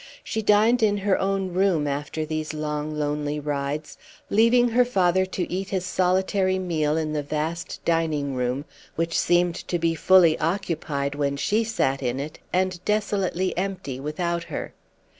She 0.23 0.41
dined 0.41 0.81
in 0.81 0.97
her 0.97 1.15
own 1.19 1.53
room 1.53 1.85
after 1.85 2.25
these 2.25 2.55
long, 2.55 2.95
lonely 2.97 3.39
rides, 3.39 3.99
leaving 4.31 4.69
her 4.69 4.83
father 4.83 5.27
to 5.27 5.47
eat 5.53 5.69
his 5.69 5.85
solitary 5.85 6.57
meal 6.57 6.97
in 6.97 7.13
the 7.13 7.21
vast 7.21 7.79
dining 7.85 8.33
room, 8.33 8.65
which 8.95 9.15
seemed 9.15 9.53
to 9.67 9.77
be 9.77 9.93
fully 9.93 10.39
occupied 10.39 11.13
when 11.13 11.37
she 11.37 11.63
sat 11.63 12.01
in 12.01 12.19
it, 12.19 12.39
and 12.51 12.83
desolately 12.83 13.55
empty 13.55 13.99
without 13.99 14.45
her. 14.45 14.73